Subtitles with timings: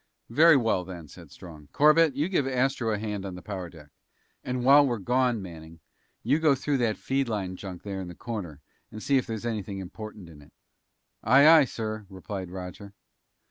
[0.31, 1.67] "Very well, then," said Strong.
[1.73, 3.89] "Corbett, you give Astro a hand on the power deck.
[4.43, 5.79] And while we're gone, Manning,
[6.23, 8.61] you go through that feed line junk there in the corner
[8.91, 10.53] and see if there's anything important in it!"
[11.23, 12.95] "Aye, aye, sir," replied Roger.